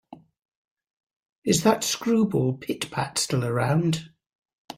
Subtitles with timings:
[1.45, 4.09] Is that screwball Pit-Pat still around?